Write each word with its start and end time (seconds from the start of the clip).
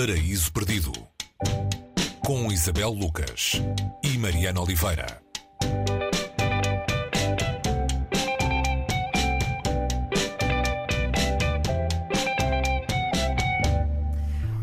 Paraíso 0.00 0.50
Perdido 0.50 0.92
com 2.24 2.50
Isabel 2.50 2.88
Lucas 2.88 3.60
e 4.02 4.16
Mariana 4.16 4.62
Oliveira. 4.62 5.20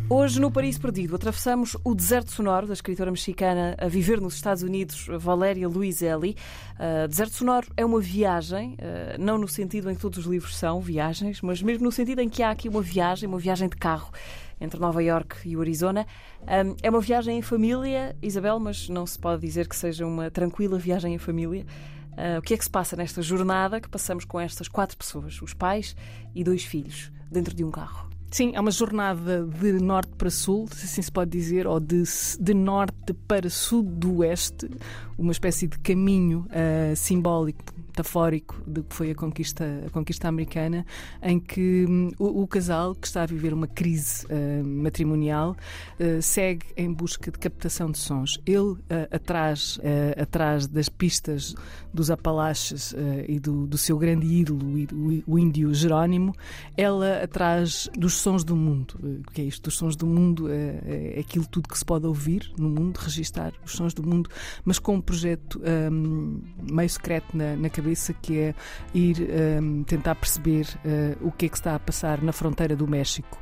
Hoje, 0.10 0.42
no 0.42 0.50
Paris 0.50 0.80
Perdido, 0.80 1.16
atravessamos 1.16 1.78
o 1.84 1.94
deserto 1.94 2.32
sonoro 2.32 2.66
da 2.66 2.74
escritora 2.74 3.12
mexicana 3.12 3.76
a 3.78 3.88
viver 3.88 4.20
nos 4.20 4.34
Estados 4.34 4.64
Unidos, 4.64 5.06
Valéria 5.20 5.68
Luiselli. 5.68 6.36
Uh, 6.80 7.08
deserto 7.08 7.36
sonoro 7.36 7.68
é 7.78 7.86
uma 7.86 8.02
viagem, 8.02 8.74
uh, 8.74 9.22
não 9.22 9.38
no 9.38 9.48
sentido 9.48 9.92
em 9.92 9.94
que 9.94 10.02
todos 10.02 10.18
os 10.18 10.26
livros 10.26 10.58
são 10.58 10.82
viagens, 10.82 11.42
mas 11.44 11.62
mesmo 11.62 11.84
no 11.84 11.92
sentido 11.92 12.22
em 12.22 12.30
que 12.30 12.42
há 12.42 12.50
aqui 12.50 12.68
uma 12.68 12.82
viagem, 12.82 13.30
uma 13.30 13.38
viagem 13.38 13.70
de 13.70 13.78
carro 13.78 14.12
entre 14.60 14.79
Nova 14.79 15.02
York 15.04 15.47
e 15.47 15.56
o 15.56 15.61
Arizona. 15.61 16.06
Um, 16.42 16.75
é 16.82 16.89
uma 16.89 17.02
viagem 17.02 17.38
em 17.38 17.42
família, 17.42 18.16
Isabel, 18.21 18.60
mas 18.60 18.89
não 18.89 19.06
se 19.06 19.18
pode 19.18 19.42
dizer 19.42 19.68
que 19.68 19.75
seja 19.75 20.06
uma 20.06 20.30
tranquila 20.32 20.78
viagem 20.78 21.14
em 21.14 21.18
família. 21.18 21.66
Uh, 22.14 22.39
o 22.39 22.42
que 22.42 22.54
é 22.54 22.57
que 22.57 22.64
se 22.64 22.70
passa 22.70 22.96
nesta 22.96 23.21
jornada 23.21 23.80
que 23.80 23.88
passamos 23.88 24.25
com 24.25 24.39
estas 24.39 24.68
quatro 24.68 24.97
pessoas, 24.97 25.39
os 25.42 25.54
pais 25.54 25.96
e 26.33 26.43
dois 26.43 26.64
filhos, 26.64 27.11
dentro 27.32 27.56
de 27.56 27.64
um 27.64 27.70
carro? 27.70 28.07
Sim, 28.30 28.52
é 28.56 28.60
uma 28.60 28.71
jornada 28.71 29.46
de 29.46 29.74
norte 29.74 30.11
para 30.18 30.30
sul, 30.30 30.68
se 30.68 30.86
assim 30.86 31.02
se 31.02 31.11
pode 31.11 31.32
dizer, 31.32 31.66
ou 31.66 31.80
de, 31.80 32.03
de 32.39 32.53
norte 32.53 33.14
para 33.25 33.50
sudoeste, 33.50 34.69
uma 35.17 35.31
espécie 35.31 35.67
de 35.67 35.80
caminho 35.80 36.45
uh, 36.50 36.95
simbólico 36.95 37.64
metafórico 37.97 38.61
do 38.67 38.83
que 38.83 38.94
foi 38.94 39.11
a 39.11 39.16
conquista, 39.16 39.66
a 39.86 39.89
conquista 39.89 40.28
americana, 40.28 40.86
em 41.22 41.39
que 41.39 41.86
um, 41.89 42.11
o, 42.19 42.44
o, 42.44 42.47
casal, 42.47 42.94
que 42.94 43.08
está 43.08 43.23
a 43.23 43.25
viver 43.25 43.53
uma 43.53 43.67
crise 43.67 44.25
uh, 44.25 44.66
matrimonial, 44.66 45.55
uh, 46.00 46.22
segue 46.22 46.66
em 46.75 46.94
busca 46.94 47.31
de 47.31 47.39
captação 47.39 47.89
de 47.89 47.97
sons. 47.97 48.39
Ele 48.45 48.59
uh, 48.59 48.80
atrás, 49.11 49.80
atrás 50.22 50.67
das 50.67 50.89
pistas 50.89 51.55
dos 51.94 52.11
Apalaches 52.11 52.94
e 53.27 53.39
do, 53.39 53.66
do, 53.66 53.77
seu 53.77 53.97
grande 53.97 54.27
ídolo, 54.27 54.66
o, 54.66 55.33
o, 55.33 55.39
índio 55.39 55.73
Jerónimo, 55.73 56.35
ela 56.75 57.23
atrás 57.23 57.89
dos 57.97 58.16
sons 58.16 58.44
do 58.44 58.55
mundo. 58.55 59.23
Que 59.33 59.41
é 59.41 59.45
isto? 59.45 59.67
Os 59.67 59.75
sons 59.75 59.95
do 59.95 60.05
mundo 60.05 60.47
é 60.52 61.19
aquilo 61.19 61.45
tudo 61.47 61.67
que 61.67 61.77
se 61.77 61.85
pode 61.85 62.05
ouvir 62.05 62.52
no 62.57 62.69
mundo, 62.69 62.97
registar 62.97 63.53
os 63.66 63.72
sons 63.72 63.94
do 63.94 64.03
mundo, 64.03 64.29
mas 64.63 64.77
com 64.77 64.95
um 64.95 65.02
projeto 65.02 65.61
um, 65.91 66.41
meio 66.72 66.89
secreto 66.89 67.35
na, 67.35 67.55
na 67.55 67.69
cabeça 67.69 67.86
cabeça, 67.88 68.13
que 68.13 68.39
é 68.39 68.55
ir 68.93 69.17
um, 69.61 69.83
tentar 69.83 70.16
perceber 70.16 70.67
uh, 70.83 71.27
o 71.27 71.31
que 71.31 71.45
é 71.45 71.49
que 71.49 71.55
está 71.55 71.75
a 71.75 71.80
passar 71.80 72.21
na 72.21 72.33
fronteira 72.33 72.75
do 72.75 72.88
México 72.88 73.39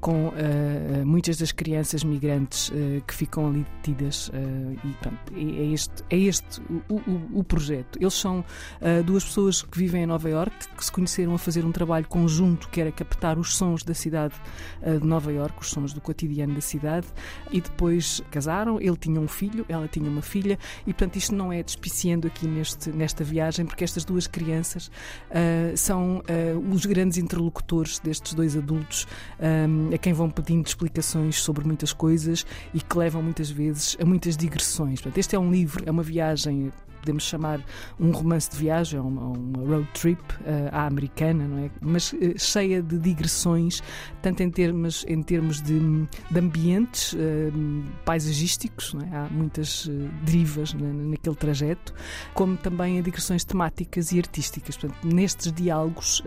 com 0.00 0.28
uh, 0.28 0.34
muitas 1.04 1.38
das 1.38 1.50
crianças 1.50 2.04
migrantes 2.04 2.68
uh, 2.68 3.02
que 3.04 3.12
ficam 3.12 3.48
ali 3.48 3.66
detidas. 3.76 4.30
E 4.84 4.88
pronto, 5.00 5.18
é 5.34 5.72
este, 5.72 6.04
é 6.08 6.16
este 6.16 6.60
o, 6.88 6.94
o, 6.94 7.40
o 7.40 7.44
projeto. 7.44 7.98
Eles 8.00 8.14
são 8.14 8.44
duas 9.04 9.24
pessoas 9.24 9.62
que 9.62 9.78
vivem 9.78 10.02
em 10.02 10.06
Nova 10.06 10.28
York, 10.28 10.54
que 10.76 10.84
se 10.84 10.92
conheceram 10.92 11.34
a 11.34 11.38
fazer 11.38 11.64
um 11.64 11.72
trabalho 11.72 12.06
conjunto 12.06 12.68
que 12.68 12.80
era 12.80 12.92
captar 12.92 13.38
os 13.38 13.56
sons 13.56 13.82
da 13.82 13.94
cidade 13.94 14.34
de 14.82 15.06
Nova 15.06 15.32
York, 15.32 15.60
os 15.60 15.70
sons 15.70 15.92
do 15.92 16.00
cotidiano 16.00 16.54
da 16.54 16.60
cidade, 16.60 17.06
e 17.50 17.60
depois 17.60 18.22
casaram. 18.30 18.80
Ele 18.80 18.96
tinha 18.96 19.20
um 19.20 19.28
filho, 19.28 19.64
ela 19.68 19.88
tinha 19.88 20.08
uma 20.08 20.22
filha, 20.22 20.58
e 20.86 20.92
portanto 20.92 21.16
isto 21.16 21.34
não 21.34 21.52
é 21.52 21.62
despiciando 21.62 22.26
aqui 22.26 22.46
neste, 22.46 22.90
nesta 22.90 23.24
viagem, 23.24 23.66
porque 23.66 23.84
estas 23.88 24.04
duas 24.04 24.26
crianças 24.26 24.90
são 25.76 26.22
os 26.70 26.86
grandes 26.86 27.18
interlocutores 27.18 27.98
destes 27.98 28.34
dois 28.34 28.56
adultos. 28.56 29.06
Um, 29.40 29.94
a 29.94 29.98
quem 29.98 30.12
vão 30.12 30.30
pedindo 30.30 30.66
explicações 30.66 31.40
sobre 31.40 31.64
muitas 31.64 31.92
coisas 31.92 32.44
e 32.72 32.80
que 32.80 32.98
levam 32.98 33.22
muitas 33.22 33.50
vezes 33.50 33.96
a 34.00 34.04
muitas 34.04 34.36
digressões. 34.36 35.00
Portanto, 35.00 35.18
este 35.18 35.36
é 35.36 35.38
um 35.38 35.50
livro, 35.50 35.82
é 35.86 35.90
uma 35.90 36.02
viagem 36.02 36.70
podemos 37.00 37.24
chamar 37.24 37.64
um 37.98 38.10
romance 38.10 38.50
de 38.50 38.56
viagem, 38.56 39.00
uma, 39.00 39.22
uma 39.22 39.58
road 39.66 39.88
trip 39.94 40.20
uh, 40.20 40.68
à 40.72 40.86
americana, 40.86 41.46
não 41.46 41.58
é? 41.64 41.70
Mas 41.80 42.12
uh, 42.12 42.16
cheia 42.36 42.82
de 42.82 42.98
digressões, 42.98 43.82
tanto 44.20 44.42
em 44.42 44.50
termos, 44.50 45.04
em 45.08 45.22
termos 45.22 45.62
de, 45.62 45.78
de 46.30 46.38
ambientes 46.38 47.12
uh, 47.14 47.18
paisagísticos, 48.04 48.94
é? 48.94 49.16
há 49.16 49.28
muitas 49.30 49.88
derivas 50.24 50.74
na, 50.74 50.92
naquele 50.92 51.36
trajeto, 51.36 51.94
como 52.34 52.56
também 52.56 52.98
em 52.98 53.02
digressões 53.02 53.44
temáticas 53.44 53.77
e 54.12 54.18
artísticas. 54.18 54.76
Portanto, 54.76 55.06
nestes 55.06 55.52
diálogos 55.52 56.22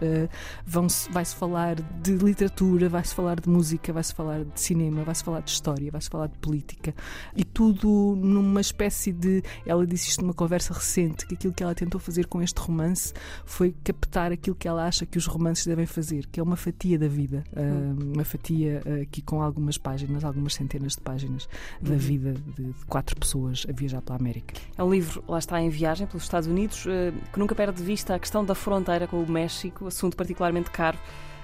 vai-se 1.12 1.36
falar 1.36 1.76
de 2.02 2.16
literatura, 2.16 2.90
vai-se 2.90 3.14
falar 3.14 3.40
de 3.40 3.50
música, 3.50 3.94
vai-se 3.94 4.14
falar 4.14 4.44
de 4.44 4.60
cinema, 4.60 5.04
vai-se 5.04 5.24
falar 5.24 5.42
de 5.42 5.52
história, 5.52 5.92
vai-se 5.92 6.10
falar 6.10 6.28
de 6.28 6.38
política 6.38 6.94
e 7.36 7.44
tudo 7.44 8.16
numa 8.18 8.62
espécie 8.62 9.12
de. 9.12 9.44
Ela 9.66 9.86
disse 9.86 10.10
isto 10.10 10.22
numa 10.22 10.34
conversa 10.34 10.74
recente 10.74 11.26
que 11.26 11.36
aquilo 11.36 11.54
que 11.54 11.64
ela 11.64 11.76
tentou 11.76 12.00
fazer 12.00 12.28
com 12.28 12.42
este 12.42 12.60
romance 12.60 13.14
foi 13.46 13.76
captar 13.84 14.32
aquilo 14.32 14.56
que 14.56 14.68
ela 14.68 14.86
acha 14.86 15.06
que 15.06 15.18
os 15.18 15.26
romances 15.26 15.66
devem 15.66 15.86
fazer, 15.86 16.28
que 16.28 16.40
é 16.40 16.44
uma 16.44 16.56
fatia 16.56 16.98
da 16.98 17.08
vida, 17.08 17.44
uh, 17.54 18.14
uma 18.14 18.24
fatia 18.24 18.82
uh, 18.86 19.02
aqui 19.02 19.22
com 19.22 19.42
algumas 19.42 19.78
páginas, 19.78 20.24
algumas 20.24 20.54
centenas 20.54 20.94
de 20.94 21.02
páginas 21.02 21.48
da 21.82 21.92
uhum. 21.92 21.98
vida 21.98 22.34
de, 22.34 22.64
de, 22.64 22.86
quatro 22.86 23.16
pessoas 23.16 23.66
a 23.70 23.72
viajar 23.72 24.02
pela 24.02 24.18
América. 24.18 24.54
É 24.78 24.84
um 24.84 24.92
livro, 24.92 25.24
lá 25.28 25.40
está, 25.40 25.62
em 25.62 25.70
viagem 25.70 26.08
pelos 26.08 26.24
Estados 26.24 26.48
Unidos, 26.48 26.86
que 27.32 27.40
nunca 27.42 27.56
perde 27.56 27.78
de 27.78 27.84
vista 27.84 28.16
a 28.16 28.20
questão 28.20 28.46
da 28.46 28.54
fronteira 28.54 29.08
com 29.08 29.22
o 29.22 29.30
México, 29.30 29.88
assunto 29.88 30.16
particularmente 30.16 30.70
caro 30.70 30.98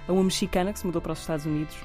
a 0.07 0.13
uma 0.13 0.23
mexicana 0.23 0.71
que 0.71 0.79
se 0.79 0.85
mudou 0.85 1.01
para 1.01 1.11
os 1.11 1.19
Estados 1.19 1.45
Unidos. 1.45 1.75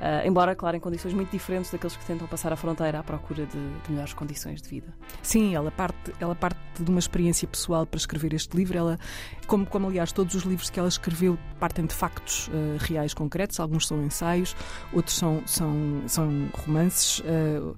Uh, 0.00 0.26
embora, 0.26 0.56
claro, 0.56 0.76
em 0.76 0.80
condições 0.80 1.14
muito 1.14 1.30
diferentes 1.30 1.70
daqueles 1.70 1.96
que 1.96 2.04
tentam 2.04 2.26
passar 2.26 2.52
a 2.52 2.56
fronteira 2.56 2.98
à 2.98 3.02
procura 3.04 3.46
de, 3.46 3.52
de, 3.52 3.90
melhores 3.90 4.12
condições 4.12 4.60
de 4.60 4.68
vida. 4.68 4.92
Sim, 5.22 5.54
ela 5.54 5.70
parte, 5.70 6.12
ela 6.18 6.34
parte 6.34 6.58
de 6.80 6.90
uma 6.90 6.98
experiência 6.98 7.46
pessoal 7.46 7.86
para 7.86 7.98
escrever 7.98 8.34
este 8.34 8.56
livro. 8.56 8.76
Ela, 8.76 8.98
como, 9.46 9.64
como 9.64 9.86
aliás 9.86 10.10
todos 10.10 10.34
os 10.34 10.42
livros 10.42 10.70
que 10.70 10.80
ela 10.80 10.88
escreveu 10.88 11.38
partem 11.60 11.86
de 11.86 11.94
factos 11.94 12.48
uh, 12.48 12.52
reais 12.80 13.14
concretos, 13.14 13.60
alguns 13.60 13.86
são 13.86 14.02
ensaios, 14.02 14.56
outros 14.92 15.16
são, 15.16 15.40
são, 15.46 16.02
são 16.08 16.48
romances, 16.52 17.20
uh, 17.20 17.76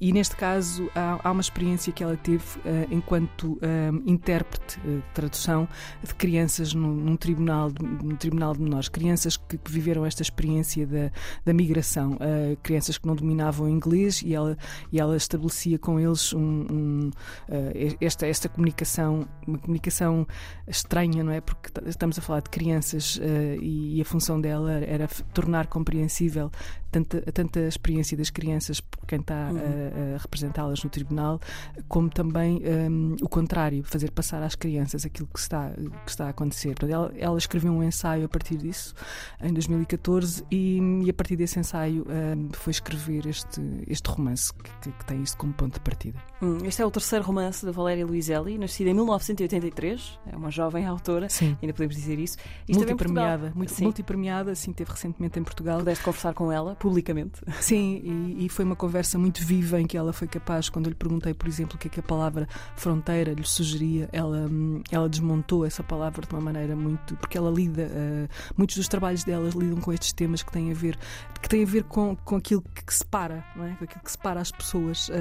e 0.00 0.12
neste 0.14 0.34
caso 0.34 0.90
há, 0.94 1.20
há, 1.22 1.30
uma 1.30 1.42
experiência 1.42 1.92
que 1.92 2.02
ela 2.02 2.16
teve 2.16 2.44
enquanto 2.90 3.58
intérprete 4.04 4.78
de 4.80 5.02
tradução 5.14 5.68
de 6.02 6.14
crianças 6.14 6.72
num, 6.72 6.92
num, 6.94 7.16
tribunal, 7.16 7.70
num 7.80 8.16
tribunal 8.16 8.54
de 8.54 8.60
menores, 8.60 8.88
crianças 8.88 9.36
que, 9.36 9.58
que 9.58 9.70
viveram 9.70 10.04
esta 10.04 10.22
experiência 10.22 10.86
da, 10.86 11.10
da 11.44 11.52
migração, 11.66 12.12
uh, 12.12 12.56
crianças 12.62 12.96
que 12.96 13.06
não 13.06 13.16
dominavam 13.16 13.68
inglês 13.68 14.22
e 14.22 14.34
ela, 14.34 14.56
e 14.92 15.00
ela 15.00 15.16
estabelecia 15.16 15.78
com 15.78 15.98
eles 15.98 16.32
um, 16.32 16.40
um, 16.40 17.10
uh, 17.48 17.96
esta, 18.00 18.26
esta 18.26 18.48
comunicação, 18.48 19.26
uma 19.46 19.58
comunicação 19.58 20.26
estranha, 20.68 21.24
não 21.24 21.32
é? 21.32 21.40
Porque 21.40 21.70
estamos 21.86 22.18
a 22.18 22.22
falar 22.22 22.40
de 22.40 22.50
crianças 22.50 23.16
uh, 23.16 23.22
e, 23.60 23.98
e, 23.98 24.00
a 24.00 24.04
função 24.04 24.40
dela 24.40 24.72
era 24.72 25.08
tornar 25.34 25.66
compreensível 25.66 26.50
tanta, 26.96 27.32
tanta 27.32 27.60
experiência 27.60 28.16
das 28.16 28.30
crianças 28.30 28.80
por 28.80 29.06
quem 29.06 29.20
está 29.20 29.50
uhum. 29.50 29.58
a, 29.58 30.14
a 30.14 30.18
representá-las 30.18 30.82
no 30.82 30.90
tribunal, 30.90 31.40
como 31.88 32.08
também 32.08 32.62
um, 32.90 33.16
o 33.20 33.28
contrário, 33.28 33.84
fazer 33.84 34.10
passar 34.10 34.42
às 34.42 34.54
crianças 34.54 35.04
aquilo 35.04 35.28
que 35.32 35.38
está, 35.38 35.70
que 36.04 36.10
está 36.10 36.26
a 36.26 36.28
acontecer. 36.30 36.74
Ela, 36.82 37.12
ela 37.16 37.38
escreveu 37.38 37.72
um 37.72 37.82
ensaio 37.82 38.24
a 38.24 38.28
partir 38.28 38.56
disso, 38.56 38.94
em 39.42 39.52
2014, 39.52 40.44
e, 40.50 40.78
e 41.04 41.10
a 41.10 41.14
partir 41.14 41.36
desse 41.36 41.58
ensaio 41.58 42.06
um, 42.08 42.48
foi 42.52 42.70
escrever 42.70 43.26
este, 43.26 43.60
este 43.86 44.08
romance 44.08 44.52
que, 44.52 44.92
que, 44.92 45.04
tem 45.04 45.22
isso 45.22 45.36
como 45.36 45.52
ponto 45.52 45.74
de 45.74 45.80
partida. 45.80 46.18
Hum, 46.40 46.58
este 46.64 46.82
é 46.82 46.86
o 46.86 46.90
terceiro 46.90 47.24
romance 47.24 47.64
da 47.64 47.72
Valéria 47.72 48.06
Luiselli, 48.06 48.58
nascida 48.58 48.90
em 48.90 48.94
1983, 48.94 50.18
é 50.32 50.36
uma 50.36 50.50
jovem 50.50 50.86
autora, 50.86 51.28
sim. 51.28 51.56
ainda 51.60 51.72
podemos 51.72 51.94
dizer 51.94 52.18
isso. 52.18 52.36
Isto 52.68 52.80
multipremiada, 52.80 53.52
muito, 53.54 53.72
sim. 53.72 53.84
multipremiada, 53.84 54.54
sim, 54.54 54.72
teve 54.72 54.90
recentemente 54.90 55.38
em 55.38 55.44
Portugal. 55.44 55.78
Pudeste 55.78 56.04
conversar 56.04 56.34
com 56.34 56.50
ela 56.50 56.74
publicamente. 56.86 57.40
Sim, 57.60 58.00
e, 58.04 58.46
e, 58.46 58.48
foi 58.48 58.64
uma 58.64 58.76
conversa 58.76 59.18
muito 59.18 59.44
viva 59.44 59.80
em 59.80 59.86
que 59.88 59.96
ela 59.96 60.12
foi 60.12 60.28
capaz, 60.28 60.68
quando 60.68 60.86
eu 60.86 60.90
lhe 60.90 60.94
perguntei, 60.94 61.34
por 61.34 61.48
exemplo, 61.48 61.74
o 61.74 61.78
que 61.78 61.88
é 61.88 61.90
que 61.90 61.98
a 61.98 62.02
palavra 62.02 62.48
fronteira 62.76 63.32
lhe 63.32 63.44
sugeria, 63.44 64.08
ela, 64.12 64.48
ela 64.88 65.08
desmontou 65.08 65.66
essa 65.66 65.82
palavra 65.82 66.24
de 66.24 66.32
uma 66.32 66.40
maneira 66.40 66.76
muito. 66.76 67.16
porque 67.16 67.36
ela 67.36 67.50
lida, 67.50 67.90
uh, 67.90 68.28
muitos 68.56 68.76
dos 68.76 68.86
trabalhos 68.86 69.24
dela 69.24 69.50
lidam 69.52 69.80
com 69.80 69.92
estes 69.92 70.12
temas 70.12 70.44
que 70.44 70.52
têm 70.52 70.70
a 70.70 70.74
ver, 70.74 70.96
que 71.42 71.48
têm 71.48 71.64
a 71.64 71.66
ver 71.66 71.82
com, 71.84 72.14
com 72.14 72.36
aquilo 72.36 72.62
que 72.62 72.94
separa, 72.94 73.44
não 73.56 73.64
é? 73.64 73.74
com 73.74 73.82
aquilo 73.82 74.02
que 74.04 74.10
separa 74.12 74.40
as 74.40 74.52
pessoas, 74.52 75.08
uh, 75.08 75.12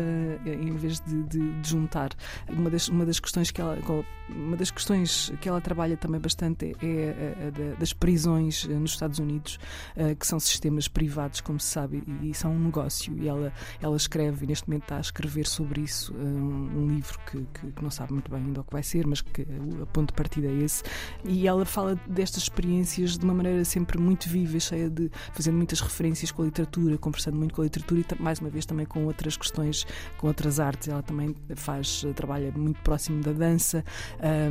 em 0.48 0.76
vez 0.76 1.00
de, 1.00 1.24
de, 1.24 1.62
de, 1.62 1.68
juntar. 1.68 2.12
Uma 2.48 2.70
das, 2.70 2.90
uma 2.90 3.08
das 3.08 3.20
questões 3.20 3.50
que 3.50 3.60
ela. 3.60 3.80
Uma 4.28 4.58
das 4.58 4.72
questões 4.72 5.32
que 5.40 5.48
ela 5.48 5.62
trabalha 5.62 5.96
também 5.96 6.20
bastante 6.20 6.76
é 6.82 7.46
a, 7.46 7.70
a, 7.70 7.74
a 7.74 7.76
das 7.76 7.94
prisões 7.94 8.66
nos 8.66 8.92
Estados 8.92 9.20
Unidos, 9.20 9.60
uh, 9.96 10.16
que 10.16 10.26
são 10.26 10.40
sistemas 10.40 10.88
privados 10.88 11.42
com 11.42 11.55
como 11.56 11.60
se 11.60 11.68
sabe, 11.68 12.04
e 12.22 12.32
isso 12.32 12.46
é 12.46 12.50
um 12.50 12.60
negócio. 12.60 13.18
E 13.18 13.28
ela, 13.28 13.54
ela 13.82 13.96
escreve, 13.96 14.44
e 14.44 14.48
neste 14.48 14.68
momento 14.68 14.84
está 14.84 14.98
a 14.98 15.02
escrever 15.02 15.48
sobre 15.48 15.82
isso, 15.82 16.14
um, 16.14 16.82
um 16.82 16.88
livro 16.88 17.18
que, 17.20 17.38
que, 17.54 17.72
que, 17.72 17.84
não 17.84 17.90
sabe 17.90 18.12
muito 18.12 18.30
bem 18.30 18.44
ainda 18.44 18.60
o 18.60 18.64
que 18.64 18.74
vai 18.74 18.84
ser, 18.84 19.08
mas 19.08 19.22
que 19.22 19.44
o 19.82 19.86
ponto 19.88 20.10
de 20.10 20.14
partida 20.14 20.48
é 20.48 20.64
esse. 20.64 20.84
E 21.24 21.48
ela 21.48 21.64
fala 21.66 21.96
destas 22.08 22.44
experiências 22.44 23.18
de 23.18 23.24
uma 23.24 23.34
maneira 23.34 23.64
sempre 23.64 23.98
muito 23.98 24.28
viva, 24.28 24.60
cheia 24.60 24.90
de. 24.90 25.10
fazendo 25.32 25.56
muitas 25.56 25.80
referências 25.80 26.30
com 26.32 26.42
a 26.42 26.46
literatura, 26.46 26.98
conversando 26.98 27.38
muito 27.38 27.54
com 27.54 27.62
a 27.62 27.64
literatura 27.64 28.02
e, 28.02 28.22
mais 28.22 28.40
uma 28.40 28.50
vez, 28.50 28.66
também 28.66 28.86
com 28.86 29.06
outras 29.06 29.38
questões, 29.38 29.88
com 30.18 30.28
outras 30.28 30.60
artes. 30.60 30.90
Ela 30.90 31.04
também 31.04 31.34
faz, 31.56 32.06
trabalha 32.16 32.52
muito 32.52 32.82
próximo 32.82 33.24
da 33.24 33.32
dança, 33.32 33.84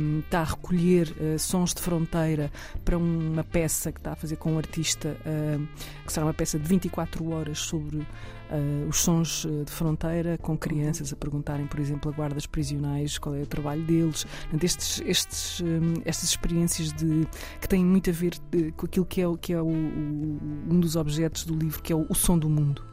um, 0.01 0.19
está 0.19 0.39
a 0.39 0.43
recolher 0.43 1.15
uh, 1.19 1.37
sons 1.37 1.73
de 1.73 1.81
fronteira 1.81 2.51
para 2.83 2.97
uma 2.97 3.43
peça 3.43 3.91
que 3.91 3.99
está 3.99 4.13
a 4.13 4.15
fazer 4.15 4.37
com 4.37 4.53
um 4.53 4.57
artista, 4.57 5.15
uh, 5.21 5.67
que 6.03 6.11
será 6.11 6.25
uma 6.25 6.33
peça 6.33 6.57
de 6.57 6.67
24 6.85 7.29
horas 7.31 7.59
sobre 7.59 7.97
uh, 7.97 8.87
os 8.87 8.97
sons 8.97 9.45
de 9.65 9.71
fronteira, 9.71 10.37
com 10.37 10.57
crianças 10.57 11.11
a 11.11 11.15
perguntarem, 11.15 11.65
por 11.65 11.79
exemplo, 11.79 12.11
a 12.11 12.15
guardas 12.15 12.45
prisionais 12.45 13.17
qual 13.17 13.35
é 13.35 13.41
o 13.41 13.47
trabalho 13.47 13.83
deles. 13.83 14.25
Estes, 14.61 15.01
estes, 15.05 15.61
um, 15.61 16.01
estas 16.05 16.29
experiências 16.29 16.93
de, 16.93 17.27
que 17.59 17.67
têm 17.67 17.83
muito 17.83 18.09
a 18.09 18.13
ver 18.13 18.33
com 18.75 18.85
aquilo 18.85 19.05
que 19.05 19.21
é, 19.21 19.25
que 19.39 19.53
é 19.53 19.61
o, 19.61 19.67
o, 19.67 20.39
um 20.69 20.79
dos 20.79 20.95
objetos 20.95 21.45
do 21.45 21.55
livro, 21.55 21.81
que 21.81 21.91
é 21.91 21.95
o, 21.95 22.05
o 22.09 22.15
som 22.15 22.37
do 22.37 22.49
mundo. 22.49 22.83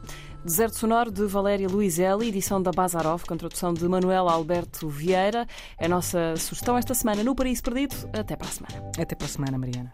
Deserto 0.43 0.75
Sonoro 0.75 1.09
de 1.09 1.25
Valéria 1.25 1.69
Luizelli, 1.69 2.27
edição 2.27 2.61
da 2.61 2.71
Bazarov, 2.71 3.23
com 3.25 3.37
tradução 3.37 3.73
de 3.73 3.87
Manuel 3.87 4.27
Alberto 4.27 4.89
Vieira. 4.89 5.47
É 5.79 5.85
a 5.85 5.89
nossa 5.89 6.35
sugestão 6.35 6.77
esta 6.77 6.93
semana 6.93 7.23
no 7.23 7.33
Paraíso 7.33 7.63
Perdido. 7.63 7.95
Até 8.11 8.35
para 8.35 8.47
a 8.47 8.51
semana. 8.51 8.91
Até 8.99 9.15
para 9.15 9.25
a 9.25 9.29
semana, 9.29 9.57
Mariana. 9.57 9.93